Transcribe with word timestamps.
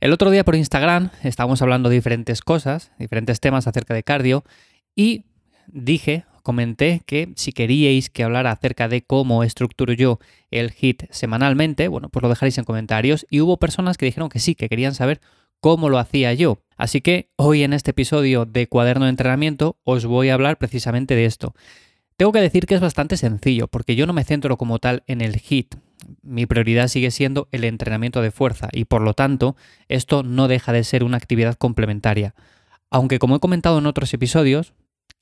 El 0.00 0.12
otro 0.12 0.30
día 0.30 0.44
por 0.44 0.54
Instagram 0.54 1.10
estábamos 1.24 1.60
hablando 1.60 1.88
de 1.88 1.96
diferentes 1.96 2.40
cosas, 2.40 2.92
diferentes 3.00 3.40
temas 3.40 3.66
acerca 3.66 3.94
de 3.94 4.04
cardio 4.04 4.44
y 4.94 5.24
dije, 5.66 6.24
comenté 6.44 7.02
que 7.04 7.32
si 7.34 7.50
queríais 7.50 8.08
que 8.08 8.22
hablara 8.22 8.52
acerca 8.52 8.86
de 8.86 9.02
cómo 9.02 9.42
estructuro 9.42 9.92
yo 9.92 10.20
el 10.52 10.70
HIT 10.70 11.10
semanalmente, 11.10 11.88
bueno, 11.88 12.10
pues 12.10 12.22
lo 12.22 12.28
dejaréis 12.28 12.58
en 12.58 12.64
comentarios 12.64 13.26
y 13.28 13.40
hubo 13.40 13.56
personas 13.56 13.98
que 13.98 14.06
dijeron 14.06 14.28
que 14.28 14.38
sí, 14.38 14.54
que 14.54 14.68
querían 14.68 14.94
saber 14.94 15.20
cómo 15.58 15.88
lo 15.88 15.98
hacía 15.98 16.32
yo. 16.32 16.62
Así 16.76 17.00
que 17.00 17.32
hoy 17.34 17.64
en 17.64 17.72
este 17.72 17.90
episodio 17.90 18.44
de 18.44 18.68
Cuaderno 18.68 19.06
de 19.06 19.10
Entrenamiento 19.10 19.78
os 19.82 20.06
voy 20.06 20.28
a 20.28 20.34
hablar 20.34 20.58
precisamente 20.58 21.16
de 21.16 21.24
esto. 21.24 21.56
Tengo 22.16 22.30
que 22.30 22.40
decir 22.40 22.66
que 22.66 22.76
es 22.76 22.80
bastante 22.80 23.16
sencillo, 23.16 23.66
porque 23.66 23.96
yo 23.96 24.06
no 24.06 24.12
me 24.12 24.22
centro 24.22 24.56
como 24.58 24.78
tal 24.78 25.02
en 25.08 25.22
el 25.22 25.40
HIT, 25.40 25.74
mi 26.22 26.46
prioridad 26.46 26.88
sigue 26.88 27.10
siendo 27.10 27.48
el 27.52 27.64
entrenamiento 27.64 28.22
de 28.22 28.30
fuerza 28.30 28.68
y 28.72 28.84
por 28.84 29.02
lo 29.02 29.14
tanto 29.14 29.56
esto 29.88 30.22
no 30.22 30.48
deja 30.48 30.72
de 30.72 30.84
ser 30.84 31.04
una 31.04 31.16
actividad 31.16 31.54
complementaria. 31.54 32.34
Aunque 32.90 33.18
como 33.18 33.36
he 33.36 33.40
comentado 33.40 33.78
en 33.78 33.86
otros 33.86 34.12
episodios, 34.14 34.72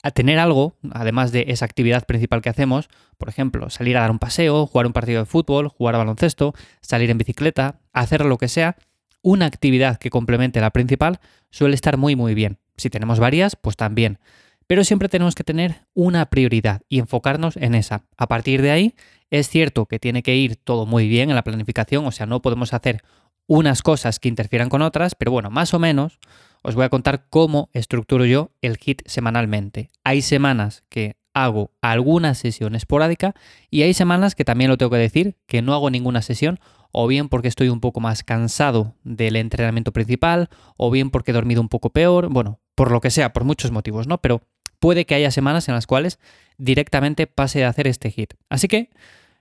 a 0.03 0.11
tener 0.11 0.39
algo, 0.39 0.77
además 0.93 1.33
de 1.33 1.47
esa 1.49 1.65
actividad 1.65 2.07
principal 2.07 2.43
que 2.43 2.49
hacemos, 2.49 2.89
por 3.19 3.29
ejemplo, 3.29 3.71
salir 3.71 3.97
a 3.97 4.03
dar 4.03 4.11
un 4.11 4.19
paseo, 4.19 4.67
jugar 4.67 4.87
un 4.87 4.93
partido 4.93 5.21
de 5.21 5.27
fútbol, 5.27 5.69
jugar 5.69 5.95
a 5.95 5.99
baloncesto, 5.99 6.55
salir 6.81 7.11
en 7.11 7.19
bicicleta, 7.19 7.81
hacer 7.93 8.25
lo 8.25 8.39
que 8.39 8.49
sea, 8.49 8.77
una 9.23 9.47
actividad 9.47 9.99
que 9.99 10.11
complemente 10.11 10.61
la 10.61 10.71
principal 10.71 11.19
suele 11.51 11.75
estar 11.75 11.97
muy 11.97 12.15
muy 12.15 12.35
bien. 12.35 12.59
Si 12.77 12.91
tenemos 12.91 13.19
varias, 13.19 13.57
pues 13.57 13.77
también. 13.77 14.19
Pero 14.67 14.85
siempre 14.85 15.09
tenemos 15.09 15.35
que 15.35 15.45
tener 15.45 15.87
una 15.95 16.27
prioridad 16.27 16.83
y 16.89 16.99
enfocarnos 16.99 17.57
en 17.57 17.75
esa. 17.75 18.05
A 18.17 18.27
partir 18.27 18.63
de 18.63 18.71
ahí, 18.71 18.95
es 19.31 19.49
cierto 19.49 19.87
que 19.87 19.99
tiene 19.99 20.23
que 20.23 20.37
ir 20.37 20.57
todo 20.57 20.87
muy 20.87 21.09
bien 21.09 21.31
en 21.31 21.37
la 21.37 21.45
planificación, 21.45 22.05
o 22.05 22.13
sea, 22.13 22.27
no 22.27 22.43
podemos 22.43 22.73
hacer 22.73 23.03
unas 23.47 23.83
cosas 23.83 24.19
que 24.19 24.29
interfieran 24.29 24.69
con 24.69 24.83
otras, 24.83 25.15
pero 25.15 25.31
bueno, 25.31 25.51
más 25.51 25.73
o 25.73 25.79
menos 25.79 26.19
os 26.63 26.75
voy 26.75 26.85
a 26.85 26.89
contar 26.89 27.27
cómo 27.31 27.71
estructuro 27.73 28.25
yo 28.25 28.51
el 28.61 28.77
HIT 28.77 29.03
semanalmente. 29.07 29.91
Hay 30.03 30.21
semanas 30.23 30.83
que 30.89 31.17
hago 31.33 31.71
alguna 31.81 32.35
sesión 32.35 32.75
esporádica 32.75 33.35
y 33.71 33.83
hay 33.83 33.95
semanas 33.95 34.35
que 34.35 34.45
también 34.45 34.71
lo 34.71 34.79
tengo 34.79 34.91
que 34.91 34.97
decir, 34.97 35.37
que 35.47 35.63
no 35.63 35.75
hago 35.75 35.91
ninguna 35.91 36.23
sesión, 36.23 36.59
o 36.91 37.07
bien 37.07 37.29
porque 37.29 37.49
estoy 37.49 37.69
un 37.69 37.81
poco 37.81 38.01
más 38.01 38.25
cansado 38.25 38.95
del 39.05 39.37
entrenamiento 39.37 39.93
principal, 39.93 40.49
o 40.77 40.91
bien 40.91 41.11
porque 41.11 41.31
he 41.31 41.35
dormido 41.35 41.61
un 41.61 41.69
poco 41.69 41.91
peor, 41.91 42.31
bueno, 42.31 42.61
por 42.75 42.91
lo 42.91 43.01
que 43.01 43.11
sea, 43.11 43.33
por 43.33 43.45
muchos 43.45 43.71
motivos, 43.71 44.07
¿no? 44.07 44.19
Pero 44.19 44.41
puede 44.79 45.07
que 45.07 45.15
haya 45.15 45.31
semanas 45.31 45.69
en 45.69 45.75
las 45.75 45.87
cuales 45.87 46.19
directamente 46.59 47.27
pase 47.27 47.65
a 47.65 47.69
hacer 47.69 47.87
este 47.87 48.11
hit. 48.11 48.35
Así 48.49 48.69
que, 48.69 48.91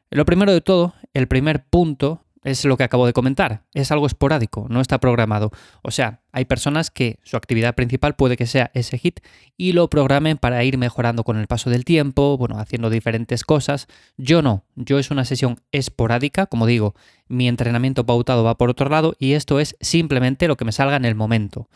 lo 0.10 0.26
primero 0.26 0.54
de 0.54 0.62
todo, 0.62 0.94
el 1.14 1.28
primer 1.28 1.64
punto 1.64 2.26
es 2.46 2.64
lo 2.64 2.78
que 2.78 2.84
acabo 2.84 3.08
de 3.08 3.14
comentar. 3.14 3.64
Es 3.74 3.92
algo 3.92 4.06
esporádico, 4.06 4.68
no 4.70 4.80
está 4.80 5.00
programado. 5.00 5.52
O 5.82 5.90
sea, 5.90 6.22
hay 6.32 6.46
personas 6.46 6.92
que 6.92 7.20
su 7.24 7.38
actividad 7.38 7.74
principal 7.74 8.16
puede 8.16 8.38
que 8.38 8.46
sea 8.46 8.70
ese 8.76 9.00
hit 9.00 9.20
y 9.58 9.74
lo 9.74 9.90
programen 9.90 10.38
para 10.38 10.64
ir 10.64 10.78
mejorando 10.78 11.24
con 11.24 11.38
el 11.38 11.48
paso 11.48 11.72
del 11.72 11.86
tiempo, 11.86 12.38
bueno, 12.38 12.60
haciendo 12.60 12.92
diferentes 12.92 13.44
cosas. 13.44 13.88
Yo 14.16 14.44
no, 14.44 14.64
yo 14.76 15.00
es 15.00 15.10
una 15.10 15.26
sesión 15.26 15.60
esporádica, 15.72 16.46
como 16.46 16.68
digo, 16.68 16.94
mi 17.28 17.48
entrenamiento 17.48 18.06
pautado 18.06 18.44
va 18.44 18.58
por 18.58 18.70
otro 18.70 18.90
lado 18.90 19.16
y 19.18 19.34
esto 19.34 19.60
es 19.60 19.76
simplemente 19.82 20.48
lo 20.48 20.56
que 20.56 20.66
me 20.66 20.72
salga 20.72 20.98
en 20.98 21.06
el 21.06 21.16
momento. 21.16 21.68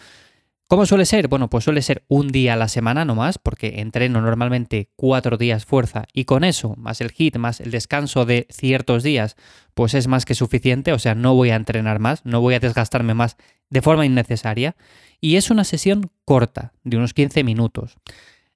¿Cómo 0.70 0.86
suele 0.86 1.08
ser? 1.08 1.30
Bueno, 1.30 1.50
pues 1.50 1.64
suele 1.64 1.82
ser 1.82 2.04
un 2.10 2.28
día 2.28 2.54
a 2.54 2.56
la 2.56 2.68
semana 2.68 3.04
nomás, 3.04 3.40
porque 3.40 3.80
entreno 3.80 4.22
normalmente 4.22 4.92
cuatro 4.96 5.36
días 5.36 5.66
fuerza 5.66 6.06
y 6.14 6.26
con 6.26 6.44
eso, 6.44 6.76
más 6.78 7.02
el 7.02 7.10
hit, 7.10 7.38
más 7.38 7.60
el 7.60 7.72
descanso 7.72 8.24
de 8.24 8.46
ciertos 8.52 9.02
días, 9.02 9.36
pues 9.74 9.96
es 9.96 10.06
más 10.08 10.26
que 10.26 10.36
suficiente, 10.36 10.94
o 10.94 11.00
sea, 11.00 11.16
no 11.16 11.34
voy 11.34 11.50
a 11.50 11.56
entrenar 11.56 11.98
más, 11.98 12.24
no 12.24 12.40
voy 12.40 12.54
a 12.54 12.60
desgastarme 12.60 13.16
más 13.16 13.36
de 13.72 13.82
forma 13.82 14.06
innecesaria. 14.06 14.76
Y 15.20 15.38
es 15.38 15.50
una 15.50 15.64
sesión 15.64 16.12
corta, 16.24 16.72
de 16.84 16.98
unos 16.98 17.16
15 17.16 17.44
minutos. 17.44 17.98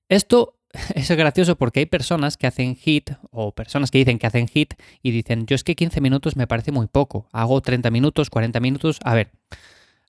Esto 0.07 0.59
es 0.93 1.09
gracioso 1.09 1.55
porque 1.55 1.79
hay 1.79 1.87
personas 1.87 2.37
que 2.37 2.45
hacen 2.45 2.75
hit 2.75 3.09
o 3.31 3.55
personas 3.55 3.89
que 3.89 3.97
dicen 3.97 4.19
que 4.19 4.27
hacen 4.27 4.47
hit 4.47 4.75
y 5.01 5.09
dicen, 5.09 5.47
yo 5.47 5.55
es 5.55 5.63
que 5.63 5.73
15 5.73 5.99
minutos 5.99 6.35
me 6.35 6.45
parece 6.45 6.71
muy 6.71 6.85
poco, 6.85 7.27
hago 7.31 7.59
30 7.59 7.89
minutos, 7.89 8.29
40 8.29 8.59
minutos, 8.59 8.99
a 9.03 9.15
ver. 9.15 9.31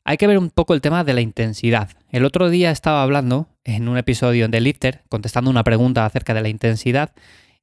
Hay 0.07 0.19
que 0.19 0.27
ver 0.27 0.37
un 0.37 0.51
poco 0.51 0.75
el 0.75 0.83
tema 0.83 1.03
de 1.03 1.15
la 1.15 1.23
intensidad. 1.23 1.89
El 2.11 2.27
otro 2.27 2.51
día 2.51 2.71
estaba 2.71 3.03
hablando 3.03 3.49
en 3.65 3.89
un 3.89 3.97
episodio 3.97 4.49
de 4.49 4.61
Lifter, 4.61 5.03
contestando 5.09 5.51
una 5.51 5.65
pregunta 5.65 6.05
acerca 6.05 6.35
de 6.35 6.43
la 6.43 6.51
intensidad, 6.51 7.13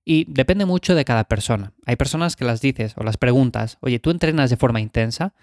y 0.03 0.25
depende 0.27 0.65
mucho 0.65 0.95
de 0.95 1.05
cada 1.05 1.25
persona. 1.25 1.73
Hay 1.85 1.97
personas 1.97 2.35
que 2.35 2.43
las 2.43 2.59
dices 2.59 2.95
o 2.97 3.03
las 3.03 3.17
preguntas, 3.17 3.77
oye, 3.81 3.99
¿tú 3.99 4.09
entrenas 4.09 4.49
de 4.49 4.57
forma 4.57 4.81
intensa? 4.81 5.35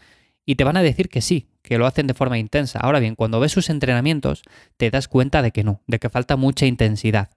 Y 0.44 0.56
te 0.56 0.64
van 0.64 0.76
a 0.76 0.82
decir 0.82 1.08
que 1.08 1.20
sí, 1.20 1.46
que 1.62 1.78
lo 1.78 1.86
hacen 1.86 2.08
de 2.08 2.14
forma 2.14 2.36
intensa. 2.36 2.80
Ahora 2.80 2.98
bien, 2.98 3.14
cuando 3.14 3.38
ves 3.38 3.52
sus 3.52 3.70
entrenamientos, 3.70 4.42
te 4.76 4.90
das 4.90 5.06
cuenta 5.06 5.40
de 5.40 5.52
que 5.52 5.62
no, 5.62 5.80
de 5.86 6.00
que 6.00 6.10
falta 6.10 6.34
mucha 6.34 6.66
intensidad. 6.66 7.28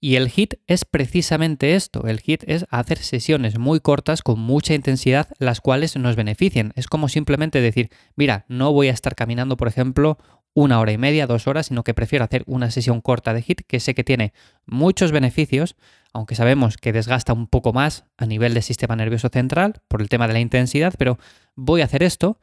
Y 0.00 0.14
el 0.14 0.28
HIT 0.28 0.54
es 0.68 0.84
precisamente 0.84 1.74
esto. 1.74 2.06
El 2.06 2.20
HIT 2.24 2.44
es 2.46 2.66
hacer 2.70 2.98
sesiones 2.98 3.58
muy 3.58 3.80
cortas 3.80 4.22
con 4.22 4.38
mucha 4.38 4.74
intensidad, 4.74 5.28
las 5.38 5.60
cuales 5.60 5.96
nos 5.96 6.14
beneficien. 6.14 6.72
Es 6.76 6.86
como 6.86 7.08
simplemente 7.08 7.60
decir, 7.60 7.90
mira, 8.14 8.44
no 8.48 8.72
voy 8.72 8.88
a 8.88 8.92
estar 8.92 9.16
caminando, 9.16 9.56
por 9.56 9.66
ejemplo, 9.66 10.18
una 10.54 10.78
hora 10.78 10.92
y 10.92 10.98
media, 10.98 11.26
dos 11.26 11.46
horas, 11.48 11.66
sino 11.66 11.82
que 11.82 11.94
prefiero 11.94 12.24
hacer 12.24 12.44
una 12.46 12.70
sesión 12.70 13.00
corta 13.00 13.34
de 13.34 13.42
HIT 13.42 13.62
que 13.66 13.80
sé 13.80 13.94
que 13.94 14.04
tiene 14.04 14.32
muchos 14.66 15.10
beneficios, 15.10 15.76
aunque 16.12 16.36
sabemos 16.36 16.76
que 16.76 16.92
desgasta 16.92 17.32
un 17.32 17.48
poco 17.48 17.72
más 17.72 18.04
a 18.16 18.26
nivel 18.26 18.54
del 18.54 18.62
sistema 18.62 18.96
nervioso 18.96 19.28
central 19.28 19.82
por 19.88 20.00
el 20.00 20.08
tema 20.08 20.26
de 20.28 20.32
la 20.34 20.40
intensidad, 20.40 20.94
pero 20.96 21.18
voy 21.54 21.80
a 21.80 21.84
hacer 21.84 22.02
esto. 22.04 22.38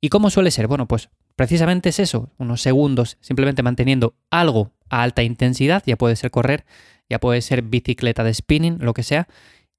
¿Y 0.00 0.08
cómo 0.08 0.30
suele 0.30 0.50
ser? 0.50 0.66
Bueno, 0.66 0.88
pues 0.88 1.10
precisamente 1.42 1.88
es 1.88 1.98
eso, 1.98 2.30
unos 2.38 2.62
segundos 2.62 3.18
simplemente 3.20 3.64
manteniendo 3.64 4.14
algo 4.30 4.70
a 4.90 5.02
alta 5.02 5.24
intensidad, 5.24 5.82
ya 5.84 5.96
puede 5.96 6.14
ser 6.14 6.30
correr, 6.30 6.64
ya 7.10 7.18
puede 7.18 7.42
ser 7.42 7.62
bicicleta 7.62 8.22
de 8.22 8.32
spinning, 8.32 8.78
lo 8.78 8.94
que 8.94 9.02
sea, 9.02 9.26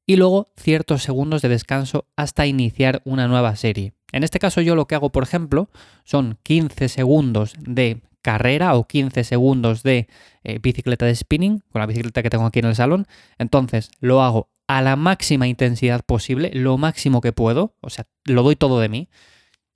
y 0.06 0.18
luego 0.18 0.52
ciertos 0.58 1.04
segundos 1.04 1.42
de 1.42 1.48
descanso 1.48 2.06
hasta 2.18 2.46
iniciar 2.48 3.02
una 3.06 3.30
nueva 3.30 3.56
serie. 3.56 3.94
En 4.12 4.26
este 4.26 4.40
caso 4.40 4.60
yo 4.60 4.76
lo 4.76 4.88
que 4.88 4.96
hago, 4.96 5.14
por 5.14 5.24
ejemplo, 5.24 5.70
son 6.04 6.38
15 6.44 6.90
segundos 6.90 7.54
de 7.58 8.02
carrera 8.22 8.76
o 8.76 8.86
15 8.86 9.24
segundos 9.24 9.84
de 9.84 10.10
eh, 10.44 10.60
bicicleta 10.62 11.06
de 11.06 11.16
spinning, 11.16 11.64
con 11.72 11.80
la 11.80 11.86
bicicleta 11.86 12.22
que 12.22 12.30
tengo 12.30 12.46
aquí 12.46 12.60
en 12.60 12.66
el 12.66 12.76
salón. 12.76 13.08
Entonces 13.38 13.90
lo 14.02 14.22
hago 14.22 14.50
a 14.68 14.82
la 14.82 14.98
máxima 14.98 15.48
intensidad 15.48 16.04
posible, 16.04 16.52
lo 16.54 16.78
máximo 16.78 17.22
que 17.22 17.32
puedo, 17.32 17.78
o 17.80 17.90
sea, 17.90 18.06
lo 18.26 18.44
doy 18.44 18.58
todo 18.58 18.82
de 18.82 18.90
mí. 18.90 19.08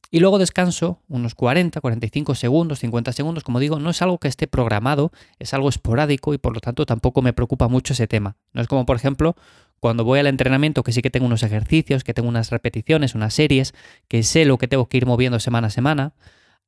Y 0.09 0.19
luego 0.19 0.39
descanso 0.39 1.01
unos 1.09 1.35
40, 1.35 1.81
45 1.81 2.35
segundos, 2.35 2.79
50 2.79 3.11
segundos, 3.11 3.43
como 3.43 3.59
digo, 3.59 3.79
no 3.79 3.89
es 3.89 4.01
algo 4.01 4.19
que 4.19 4.29
esté 4.29 4.47
programado, 4.47 5.11
es 5.37 5.53
algo 5.53 5.67
esporádico 5.67 6.33
y 6.33 6.37
por 6.37 6.53
lo 6.53 6.61
tanto 6.61 6.85
tampoco 6.85 7.21
me 7.21 7.33
preocupa 7.33 7.67
mucho 7.67 7.93
ese 7.93 8.07
tema. 8.07 8.37
No 8.53 8.61
es 8.61 8.67
como, 8.67 8.85
por 8.85 8.95
ejemplo, 8.95 9.35
cuando 9.79 10.05
voy 10.05 10.19
al 10.19 10.27
entrenamiento 10.27 10.83
que 10.83 10.91
sí 10.91 11.01
que 11.01 11.09
tengo 11.09 11.25
unos 11.25 11.43
ejercicios, 11.43 12.03
que 12.03 12.13
tengo 12.13 12.29
unas 12.29 12.51
repeticiones, 12.51 13.15
unas 13.15 13.33
series, 13.33 13.73
que 14.07 14.23
sé 14.23 14.45
lo 14.45 14.57
que 14.57 14.67
tengo 14.67 14.87
que 14.87 14.97
ir 14.97 15.05
moviendo 15.05 15.39
semana 15.39 15.67
a 15.67 15.71
semana, 15.71 16.13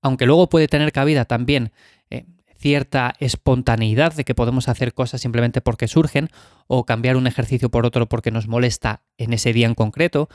aunque 0.01 0.25
luego 0.25 0.49
puede 0.49 0.67
tener 0.67 0.91
cabida 0.91 1.25
también 1.25 1.71
eh, 2.09 2.25
cierta 2.57 3.15
espontaneidad 3.19 4.13
de 4.13 4.25
que 4.25 4.35
podemos 4.35 4.67
hacer 4.67 4.93
cosas 4.93 5.21
simplemente 5.21 5.61
porque 5.61 5.87
surgen 5.87 6.29
o 6.67 6.85
cambiar 6.85 7.15
un 7.15 7.25
ejercicio 7.25 7.69
por 7.69 7.85
otro 7.85 8.07
porque 8.07 8.31
nos 8.31 8.47
molesta 8.47 9.01
en 9.17 9.31
ese 9.31 9.53
día 9.53 9.67
en 9.67 9.75
concreto, 9.75 10.29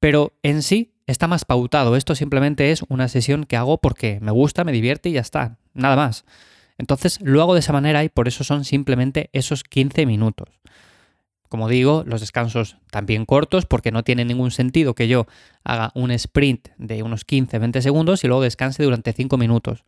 pero 0.00 0.32
en 0.42 0.62
sí 0.62 0.92
está 1.10 1.26
más 1.26 1.44
pautado. 1.44 1.96
Esto 1.96 2.14
simplemente 2.14 2.70
es 2.70 2.82
una 2.88 3.08
sesión 3.08 3.44
que 3.44 3.56
hago 3.56 3.78
porque 3.78 4.18
me 4.20 4.30
gusta, 4.30 4.64
me 4.64 4.72
divierte 4.72 5.08
y 5.08 5.12
ya 5.12 5.20
está, 5.20 5.58
nada 5.74 5.96
más. 5.96 6.24
Entonces 6.78 7.20
lo 7.20 7.42
hago 7.42 7.54
de 7.54 7.60
esa 7.60 7.72
manera 7.72 8.04
y 8.04 8.08
por 8.08 8.28
eso 8.28 8.44
son 8.44 8.64
simplemente 8.64 9.28
esos 9.32 9.64
15 9.64 10.06
minutos. 10.06 10.48
Como 11.48 11.68
digo, 11.68 12.04
los 12.06 12.20
descansos 12.20 12.76
también 12.90 13.26
cortos 13.26 13.66
porque 13.66 13.90
no 13.90 14.04
tiene 14.04 14.24
ningún 14.24 14.52
sentido 14.52 14.94
que 14.94 15.08
yo 15.08 15.26
haga 15.64 15.90
un 15.94 16.12
sprint 16.12 16.68
de 16.78 17.02
unos 17.02 17.26
15-20 17.26 17.80
segundos 17.80 18.22
y 18.22 18.28
luego 18.28 18.42
descanse 18.42 18.84
durante 18.84 19.12
5 19.12 19.36
minutos. 19.36 19.84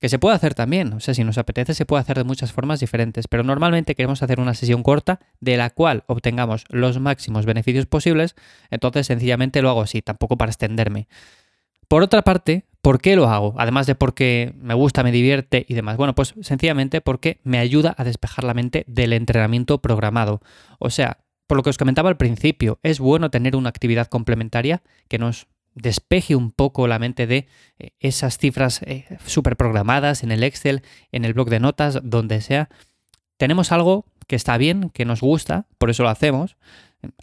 Que 0.00 0.08
se 0.08 0.18
puede 0.18 0.34
hacer 0.34 0.54
también, 0.54 0.94
o 0.94 1.00
sea, 1.00 1.12
si 1.12 1.24
nos 1.24 1.36
apetece 1.36 1.74
se 1.74 1.84
puede 1.84 2.00
hacer 2.00 2.16
de 2.16 2.24
muchas 2.24 2.52
formas 2.52 2.80
diferentes, 2.80 3.28
pero 3.28 3.42
normalmente 3.42 3.94
queremos 3.94 4.22
hacer 4.22 4.40
una 4.40 4.54
sesión 4.54 4.82
corta 4.82 5.20
de 5.40 5.58
la 5.58 5.68
cual 5.68 6.04
obtengamos 6.06 6.64
los 6.70 6.98
máximos 6.98 7.44
beneficios 7.44 7.84
posibles, 7.84 8.34
entonces 8.70 9.06
sencillamente 9.06 9.60
lo 9.60 9.68
hago 9.68 9.82
así, 9.82 10.00
tampoco 10.00 10.38
para 10.38 10.50
extenderme. 10.50 11.06
Por 11.86 12.02
otra 12.02 12.22
parte, 12.22 12.64
¿por 12.80 13.00
qué 13.00 13.14
lo 13.14 13.28
hago? 13.28 13.54
Además 13.58 13.86
de 13.86 13.94
porque 13.94 14.54
me 14.56 14.74
gusta, 14.74 15.02
me 15.02 15.12
divierte 15.12 15.66
y 15.68 15.74
demás. 15.74 15.96
Bueno, 15.96 16.14
pues 16.14 16.34
sencillamente 16.40 17.00
porque 17.00 17.40
me 17.42 17.58
ayuda 17.58 17.94
a 17.98 18.04
despejar 18.04 18.44
la 18.44 18.54
mente 18.54 18.84
del 18.86 19.12
entrenamiento 19.12 19.82
programado. 19.82 20.40
O 20.78 20.88
sea, 20.88 21.18
por 21.46 21.56
lo 21.56 21.62
que 21.62 21.70
os 21.70 21.78
comentaba 21.78 22.08
al 22.08 22.16
principio, 22.16 22.78
es 22.84 23.00
bueno 23.00 23.30
tener 23.30 23.56
una 23.56 23.68
actividad 23.70 24.06
complementaria 24.06 24.82
que 25.08 25.18
nos 25.18 25.48
despeje 25.74 26.36
un 26.36 26.50
poco 26.52 26.88
la 26.88 26.98
mente 26.98 27.26
de 27.26 27.46
eh, 27.78 27.90
esas 28.00 28.38
cifras 28.38 28.82
eh, 28.82 29.06
súper 29.26 29.56
programadas 29.56 30.22
en 30.22 30.32
el 30.32 30.42
Excel, 30.42 30.82
en 31.12 31.24
el 31.24 31.34
blog 31.34 31.50
de 31.50 31.60
notas, 31.60 31.98
donde 32.02 32.40
sea. 32.40 32.68
Tenemos 33.36 33.72
algo 33.72 34.04
que 34.26 34.36
está 34.36 34.58
bien, 34.58 34.90
que 34.90 35.04
nos 35.04 35.20
gusta, 35.20 35.66
por 35.78 35.90
eso 35.90 36.02
lo 36.02 36.08
hacemos. 36.08 36.56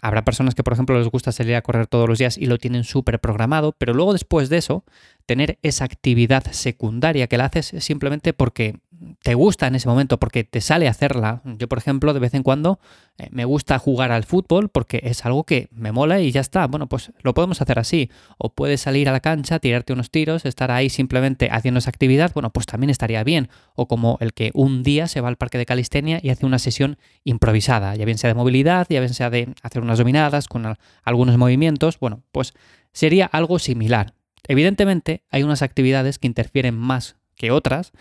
Habrá 0.02 0.24
personas 0.24 0.54
que, 0.54 0.64
por 0.64 0.72
ejemplo, 0.72 0.98
les 0.98 1.08
gusta 1.08 1.30
salir 1.30 1.54
a 1.54 1.62
correr 1.62 1.86
todos 1.86 2.08
los 2.08 2.18
días 2.18 2.36
y 2.36 2.46
lo 2.46 2.58
tienen 2.58 2.84
súper 2.84 3.20
programado, 3.20 3.72
pero 3.78 3.94
luego 3.94 4.12
después 4.12 4.48
de 4.48 4.58
eso 4.58 4.84
tener 5.24 5.58
esa 5.62 5.84
actividad 5.84 6.44
secundaria 6.50 7.28
que 7.28 7.38
la 7.38 7.46
haces 7.46 7.72
simplemente 7.78 8.32
porque 8.32 8.80
te 9.22 9.34
gusta 9.34 9.66
en 9.66 9.74
ese 9.74 9.88
momento, 9.88 10.18
porque 10.18 10.44
te 10.44 10.60
sale 10.60 10.88
hacerla. 10.88 11.42
Yo, 11.44 11.68
por 11.68 11.78
ejemplo, 11.78 12.12
de 12.14 12.20
vez 12.20 12.34
en 12.34 12.42
cuando 12.42 12.80
eh, 13.18 13.28
me 13.30 13.44
gusta 13.44 13.78
jugar 13.78 14.12
al 14.12 14.24
fútbol 14.24 14.68
porque 14.68 15.00
es 15.04 15.24
algo 15.24 15.44
que 15.44 15.68
me 15.70 15.92
mola 15.92 16.20
y 16.20 16.30
ya 16.30 16.40
está. 16.40 16.66
Bueno, 16.66 16.88
pues 16.88 17.12
lo 17.22 17.34
podemos 17.34 17.60
hacer 17.60 17.78
así. 17.78 18.10
O 18.38 18.50
puedes 18.50 18.80
salir 18.80 19.08
a 19.08 19.12
la 19.12 19.20
cancha, 19.20 19.58
tirarte 19.58 19.92
unos 19.92 20.10
tiros, 20.10 20.44
estar 20.44 20.70
ahí 20.70 20.90
simplemente 20.90 21.48
haciendo 21.50 21.78
esa 21.78 21.90
actividad, 21.90 22.32
bueno, 22.34 22.50
pues 22.50 22.66
también 22.66 22.90
estaría 22.90 23.22
bien. 23.24 23.48
O 23.74 23.88
como 23.88 24.18
el 24.20 24.32
que 24.32 24.50
un 24.54 24.82
día 24.82 25.06
se 25.06 25.20
va 25.20 25.28
al 25.28 25.36
parque 25.36 25.58
de 25.58 25.66
calistenia 25.66 26.20
y 26.22 26.30
hace 26.30 26.46
una 26.46 26.58
sesión 26.58 26.98
improvisada, 27.24 27.94
ya 27.94 28.04
bien 28.04 28.18
sea 28.18 28.28
de 28.28 28.34
movilidad, 28.34 28.86
ya 28.88 29.00
bien 29.00 29.14
sea 29.14 29.30
de 29.30 29.54
hacer 29.62 29.82
unas 29.82 29.98
dominadas 29.98 30.48
con 30.48 30.76
algunos 31.04 31.36
movimientos, 31.36 31.98
bueno, 31.98 32.22
pues 32.32 32.54
sería 32.92 33.26
algo 33.26 33.58
similar. 33.58 34.14
Evidentemente 34.46 35.22
hay 35.30 35.42
unas 35.42 35.62
actividades 35.62 36.18
que 36.18 36.26
interfieren 36.26 36.76
más 36.76 37.16
que 37.36 37.50
otras 37.50 37.92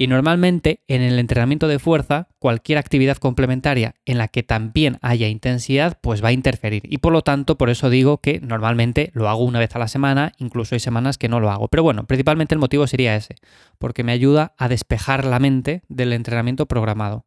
y 0.00 0.06
normalmente 0.06 0.80
en 0.88 1.02
el 1.02 1.18
entrenamiento 1.18 1.68
de 1.68 1.78
fuerza, 1.78 2.28
cualquier 2.38 2.78
actividad 2.78 3.18
complementaria 3.18 3.96
en 4.06 4.16
la 4.16 4.28
que 4.28 4.42
también 4.42 4.96
haya 5.02 5.28
intensidad, 5.28 5.98
pues 6.00 6.24
va 6.24 6.28
a 6.28 6.32
interferir. 6.32 6.84
Y 6.88 6.96
por 6.96 7.12
lo 7.12 7.20
tanto, 7.20 7.58
por 7.58 7.68
eso 7.68 7.90
digo 7.90 8.16
que 8.16 8.40
normalmente 8.40 9.10
lo 9.12 9.28
hago 9.28 9.44
una 9.44 9.58
vez 9.58 9.76
a 9.76 9.78
la 9.78 9.88
semana, 9.88 10.32
incluso 10.38 10.74
hay 10.74 10.80
semanas 10.80 11.18
que 11.18 11.28
no 11.28 11.38
lo 11.38 11.50
hago. 11.50 11.68
Pero 11.68 11.82
bueno, 11.82 12.06
principalmente 12.06 12.54
el 12.54 12.60
motivo 12.60 12.86
sería 12.86 13.14
ese, 13.14 13.34
porque 13.78 14.02
me 14.02 14.12
ayuda 14.12 14.54
a 14.56 14.68
despejar 14.68 15.26
la 15.26 15.38
mente 15.38 15.82
del 15.90 16.14
entrenamiento 16.14 16.64
programado. 16.64 17.26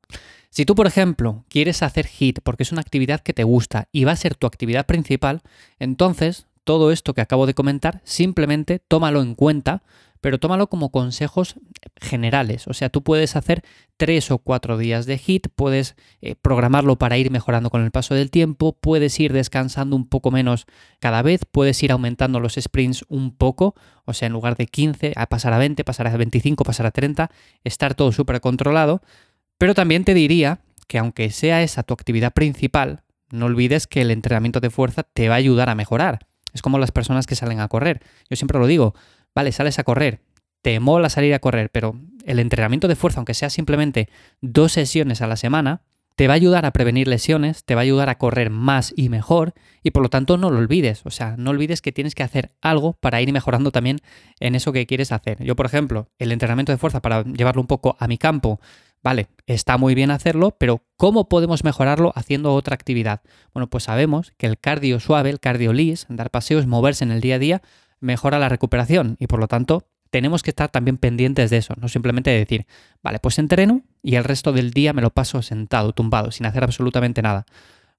Si 0.49 0.65
tú, 0.65 0.73
por 0.73 0.87
ejemplo, 0.87 1.45
quieres 1.49 1.83
hacer 1.83 2.07
HIT 2.07 2.39
porque 2.41 2.63
es 2.63 2.71
una 2.71 2.81
actividad 2.81 3.19
que 3.19 3.33
te 3.33 3.43
gusta 3.43 3.87
y 3.91 4.05
va 4.05 4.13
a 4.13 4.15
ser 4.15 4.33
tu 4.33 4.47
actividad 4.47 4.87
principal, 4.87 5.43
entonces 5.77 6.47
todo 6.63 6.91
esto 6.91 7.13
que 7.13 7.21
acabo 7.21 7.45
de 7.45 7.53
comentar 7.53 8.01
simplemente 8.03 8.79
tómalo 8.79 9.21
en 9.21 9.35
cuenta 9.35 9.83
pero 10.23 10.39
tómalo 10.39 10.67
como 10.67 10.89
consejos 10.89 11.55
generales. 11.99 12.65
O 12.69 12.73
sea, 12.73 12.87
tú 12.87 13.03
puedes 13.03 13.35
hacer 13.35 13.61
tres 13.97 14.31
o 14.31 14.37
cuatro 14.37 14.77
días 14.77 15.05
de 15.05 15.17
hit, 15.17 15.47
puedes 15.53 15.97
eh, 16.21 16.35
programarlo 16.41 16.97
para 16.97 17.17
ir 17.17 17.29
mejorando 17.29 17.69
con 17.69 17.83
el 17.83 17.91
paso 17.91 18.15
del 18.15 18.31
tiempo, 18.31 18.71
puedes 18.71 19.19
ir 19.19 19.33
descansando 19.33 19.97
un 19.97 20.07
poco 20.07 20.31
menos 20.31 20.65
cada 21.01 21.21
vez, 21.23 21.41
puedes 21.43 21.83
ir 21.83 21.91
aumentando 21.91 22.39
los 22.39 22.53
sprints 22.53 23.03
un 23.09 23.35
poco, 23.35 23.75
o 24.05 24.13
sea, 24.13 24.27
en 24.27 24.31
lugar 24.31 24.55
de 24.55 24.65
15, 24.65 25.11
a 25.17 25.25
pasar 25.25 25.51
a 25.51 25.57
20, 25.57 25.83
pasar 25.83 26.07
a 26.07 26.15
25, 26.15 26.63
pasar 26.63 26.85
a 26.85 26.91
30, 26.91 27.29
estar 27.65 27.93
todo 27.93 28.13
súper 28.13 28.39
controlado. 28.39 29.01
Pero 29.57 29.75
también 29.75 30.05
te 30.05 30.13
diría 30.13 30.61
que 30.87 30.99
aunque 30.99 31.31
sea 31.31 31.63
esa 31.63 31.83
tu 31.83 31.93
actividad 31.93 32.31
principal, 32.31 33.03
no 33.29 33.47
olvides 33.47 33.87
que 33.87 33.99
el 33.99 34.09
entrenamiento 34.09 34.61
de 34.61 34.69
fuerza 34.69 35.03
te 35.03 35.27
va 35.27 35.35
a 35.35 35.39
ayudar 35.39 35.69
a 35.69 35.75
mejorar. 35.75 36.27
Es 36.53 36.61
como 36.61 36.79
las 36.79 36.91
personas 36.91 37.27
que 37.27 37.35
salen 37.35 37.59
a 37.59 37.67
correr. 37.67 37.99
Yo 38.29 38.37
siempre 38.37 38.59
lo 38.59 38.67
digo, 38.67 38.93
vale, 39.35 39.51
sales 39.51 39.79
a 39.79 39.83
correr, 39.83 40.21
te 40.61 40.79
mola 40.79 41.09
salir 41.09 41.33
a 41.33 41.39
correr, 41.39 41.69
pero 41.69 41.99
el 42.25 42.39
entrenamiento 42.39 42.87
de 42.87 42.95
fuerza, 42.95 43.19
aunque 43.19 43.33
sea 43.33 43.49
simplemente 43.49 44.09
dos 44.41 44.71
sesiones 44.71 45.21
a 45.21 45.27
la 45.27 45.35
semana, 45.35 45.81
te 46.15 46.27
va 46.27 46.33
a 46.33 46.35
ayudar 46.35 46.65
a 46.65 46.71
prevenir 46.71 47.07
lesiones, 47.07 47.63
te 47.63 47.75
va 47.75 47.81
a 47.81 47.83
ayudar 47.83 48.09
a 48.09 48.17
correr 48.17 48.49
más 48.49 48.93
y 48.95 49.09
mejor 49.09 49.53
y 49.81 49.91
por 49.91 50.03
lo 50.03 50.09
tanto 50.09 50.37
no 50.37 50.51
lo 50.51 50.59
olvides, 50.59 51.01
o 51.05 51.09
sea, 51.09 51.35
no 51.37 51.51
olvides 51.51 51.81
que 51.81 51.91
tienes 51.91 52.15
que 52.15 52.23
hacer 52.23 52.51
algo 52.61 52.93
para 52.93 53.21
ir 53.21 53.31
mejorando 53.33 53.71
también 53.71 53.99
en 54.39 54.55
eso 54.55 54.71
que 54.71 54.85
quieres 54.85 55.11
hacer. 55.11 55.43
Yo, 55.43 55.55
por 55.55 55.65
ejemplo, 55.65 56.07
el 56.19 56.31
entrenamiento 56.31 56.71
de 56.71 56.77
fuerza 56.77 57.01
para 57.01 57.23
llevarlo 57.23 57.61
un 57.61 57.67
poco 57.67 57.97
a 57.99 58.07
mi 58.07 58.17
campo, 58.17 58.59
vale, 59.01 59.27
está 59.47 59.77
muy 59.77 59.95
bien 59.95 60.11
hacerlo, 60.11 60.55
pero 60.57 60.83
¿cómo 60.97 61.27
podemos 61.27 61.63
mejorarlo 61.63 62.13
haciendo 62.15 62.53
otra 62.53 62.75
actividad? 62.75 63.21
Bueno, 63.53 63.69
pues 63.69 63.85
sabemos 63.85 64.33
que 64.37 64.45
el 64.45 64.59
cardio 64.59 64.99
suave, 64.99 65.29
el 65.29 65.39
cardio 65.39 65.73
lis, 65.73 66.05
dar 66.09 66.29
paseos, 66.29 66.67
moverse 66.67 67.03
en 67.03 67.11
el 67.11 67.21
día 67.21 67.35
a 67.35 67.39
día, 67.39 67.61
mejora 68.03 68.37
la 68.37 68.49
recuperación 68.49 69.15
y 69.19 69.27
por 69.27 69.39
lo 69.39 69.47
tanto 69.47 69.87
tenemos 70.09 70.43
que 70.43 70.51
estar 70.51 70.69
también 70.69 70.97
pendientes 70.97 71.49
de 71.49 71.57
eso, 71.57 71.73
no 71.79 71.87
simplemente 71.87 72.29
decir, 72.29 72.67
vale, 73.01 73.17
pues 73.17 73.39
entreno 73.39 73.81
y 74.03 74.15
el 74.15 74.23
resto 74.23 74.53
del 74.53 74.71
día 74.71 74.93
me 74.93 75.01
lo 75.01 75.09
paso 75.09 75.41
sentado, 75.41 75.91
tumbado, 75.93 76.29
sin 76.29 76.45
hacer 76.45 76.63
absolutamente 76.63 77.23
nada. 77.23 77.45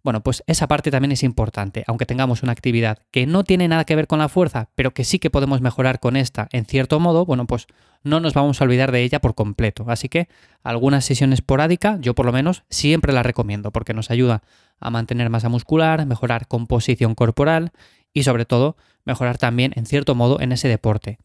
Bueno, 0.05 0.23
pues 0.23 0.45
esa 0.47 0.69
parte 0.69 0.91
también 0.91 1.13
es 1.13 1.23
importante, 1.23 1.83
aunque 1.87 2.05
tengamos 2.05 2.43
una 2.43 2.53
actividad 2.53 2.99
que 3.11 3.27
no 3.27 3.43
tiene 3.43 3.67
nada 3.67 3.85
que 3.85 3.97
ver 3.97 4.07
con 4.07 4.19
la 4.19 4.29
fuerza, 4.29 4.69
pero 4.75 4.93
que 4.93 5.03
sí 5.03 5.19
que 5.19 5.31
podemos 5.31 5.63
mejorar 5.63 5.99
con 5.99 6.17
esta 6.17 6.47
en 6.53 6.67
cierto 6.67 7.01
modo, 7.01 7.25
bueno, 7.25 7.47
pues 7.47 7.67
no 8.03 8.21
nos 8.21 8.35
vamos 8.35 8.61
a 8.61 8.65
olvidar 8.65 8.93
de 8.93 9.03
ella 9.03 9.21
por 9.21 9.35
completo. 9.35 9.87
Así 9.89 10.11
que 10.11 10.29
alguna 10.63 11.01
sesión 11.01 11.33
esporádica, 11.33 11.97
yo 12.01 12.15
por 12.15 12.27
lo 12.27 12.33
menos 12.33 12.65
siempre 12.69 13.15
la 13.15 13.23
recomiendo, 13.23 13.73
porque 13.73 13.95
nos 13.95 14.11
ayuda 14.11 14.43
a 14.79 14.91
mantener 14.91 15.31
masa 15.31 15.49
muscular, 15.49 16.05
mejorar 16.05 16.47
composición 16.49 17.15
corporal 17.15 17.73
y 18.13 18.25
sobre 18.25 18.45
todo 18.45 18.77
mejorar 19.05 19.39
también 19.39 19.73
en 19.77 19.87
cierto 19.87 20.15
modo 20.15 20.41
en 20.41 20.53
ese 20.53 20.69
deporte. 20.69 21.19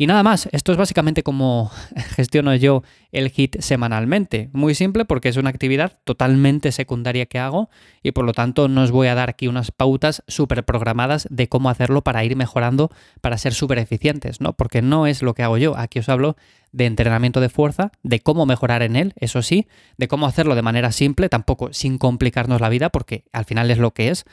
Y 0.00 0.06
nada 0.06 0.22
más, 0.22 0.48
esto 0.52 0.72
es 0.72 0.78
básicamente 0.78 1.22
como 1.22 1.70
gestiono 2.16 2.54
yo 2.54 2.82
el 3.12 3.30
HIT 3.30 3.60
semanalmente. 3.60 4.48
Muy 4.54 4.74
simple 4.74 5.04
porque 5.04 5.28
es 5.28 5.36
una 5.36 5.50
actividad 5.50 5.98
totalmente 6.04 6.72
secundaria 6.72 7.26
que 7.26 7.38
hago 7.38 7.68
y 8.02 8.12
por 8.12 8.24
lo 8.24 8.32
tanto 8.32 8.66
no 8.68 8.80
os 8.80 8.92
voy 8.92 9.08
a 9.08 9.14
dar 9.14 9.28
aquí 9.28 9.46
unas 9.46 9.72
pautas 9.72 10.22
súper 10.26 10.64
programadas 10.64 11.28
de 11.30 11.50
cómo 11.50 11.68
hacerlo 11.68 12.00
para 12.00 12.24
ir 12.24 12.34
mejorando, 12.34 12.90
para 13.20 13.36
ser 13.36 13.52
súper 13.52 13.76
eficientes, 13.76 14.40
¿no? 14.40 14.54
Porque 14.54 14.80
no 14.80 15.06
es 15.06 15.20
lo 15.20 15.34
que 15.34 15.42
hago 15.42 15.58
yo. 15.58 15.76
Aquí 15.76 15.98
os 15.98 16.08
hablo 16.08 16.34
de 16.72 16.86
entrenamiento 16.86 17.42
de 17.42 17.50
fuerza, 17.50 17.92
de 18.02 18.20
cómo 18.20 18.46
mejorar 18.46 18.82
en 18.82 18.96
él, 18.96 19.12
eso 19.16 19.42
sí, 19.42 19.68
de 19.98 20.08
cómo 20.08 20.24
hacerlo 20.24 20.54
de 20.54 20.62
manera 20.62 20.92
simple, 20.92 21.28
tampoco 21.28 21.74
sin 21.74 21.98
complicarnos 21.98 22.62
la 22.62 22.70
vida 22.70 22.88
porque 22.88 23.24
al 23.34 23.44
final 23.44 23.70
es 23.70 23.76
lo 23.76 23.90
que 23.90 24.08
es. 24.08 24.24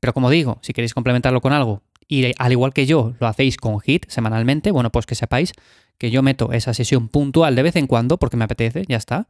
Pero 0.00 0.12
como 0.12 0.28
digo, 0.28 0.58
si 0.60 0.72
queréis 0.72 0.92
complementarlo 0.92 1.40
con 1.40 1.52
algo 1.52 1.84
y 2.08 2.32
al 2.38 2.52
igual 2.52 2.72
que 2.72 2.86
yo 2.86 3.14
lo 3.18 3.26
hacéis 3.26 3.56
con 3.56 3.78
HIT 3.84 4.06
semanalmente, 4.08 4.70
bueno, 4.70 4.90
pues 4.90 5.06
que 5.06 5.14
sepáis 5.14 5.52
que 5.98 6.10
yo 6.10 6.22
meto 6.22 6.52
esa 6.52 6.74
sesión 6.74 7.08
puntual 7.08 7.54
de 7.54 7.62
vez 7.62 7.76
en 7.76 7.86
cuando 7.86 8.18
porque 8.18 8.36
me 8.36 8.44
apetece, 8.44 8.84
ya 8.88 8.96
está. 8.96 9.26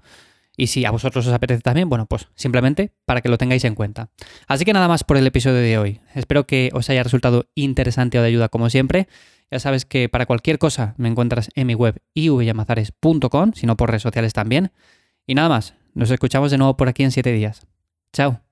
Y 0.56 0.68
si 0.68 0.84
a 0.84 0.90
vosotros 0.90 1.26
os 1.26 1.32
apetece 1.32 1.62
también, 1.62 1.88
bueno, 1.88 2.06
pues 2.06 2.28
simplemente 2.36 2.92
para 3.04 3.20
que 3.20 3.28
lo 3.28 3.38
tengáis 3.38 3.64
en 3.64 3.74
cuenta. 3.74 4.10
Así 4.46 4.64
que 4.64 4.72
nada 4.72 4.86
más 4.86 5.02
por 5.02 5.16
el 5.16 5.26
episodio 5.26 5.56
de 5.56 5.78
hoy. 5.78 6.00
Espero 6.14 6.46
que 6.46 6.70
os 6.72 6.88
haya 6.90 7.02
resultado 7.02 7.46
interesante 7.54 8.18
o 8.18 8.22
de 8.22 8.28
ayuda 8.28 8.48
como 8.48 8.70
siempre. 8.70 9.08
Ya 9.50 9.58
sabes 9.58 9.84
que 9.84 10.08
para 10.08 10.26
cualquier 10.26 10.58
cosa 10.58 10.94
me 10.96 11.08
encuentras 11.08 11.50
en 11.54 11.66
mi 11.66 11.74
web 11.74 12.00
ivyamazares.com, 12.14 13.52
si 13.54 13.66
no 13.66 13.76
por 13.76 13.90
redes 13.90 14.02
sociales 14.02 14.32
también. 14.32 14.70
Y 15.26 15.34
nada 15.34 15.48
más, 15.48 15.74
nos 15.94 16.10
escuchamos 16.10 16.50
de 16.50 16.58
nuevo 16.58 16.76
por 16.76 16.88
aquí 16.88 17.02
en 17.02 17.10
siete 17.10 17.32
días. 17.32 17.66
Chao. 18.12 18.43